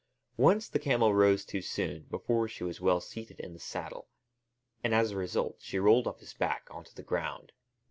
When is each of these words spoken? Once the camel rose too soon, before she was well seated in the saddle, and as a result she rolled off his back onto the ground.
Once 0.37 0.67
the 0.67 0.79
camel 0.79 1.13
rose 1.13 1.45
too 1.45 1.61
soon, 1.61 2.07
before 2.09 2.47
she 2.47 2.63
was 2.63 2.81
well 2.81 2.99
seated 2.99 3.39
in 3.39 3.53
the 3.53 3.59
saddle, 3.59 4.07
and 4.83 4.95
as 4.95 5.11
a 5.11 5.15
result 5.15 5.57
she 5.61 5.77
rolled 5.77 6.07
off 6.07 6.21
his 6.21 6.33
back 6.33 6.67
onto 6.71 6.91
the 6.93 7.03
ground. 7.03 7.51